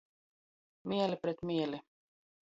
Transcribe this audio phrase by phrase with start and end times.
[0.93, 1.83] Mēli pret mēli.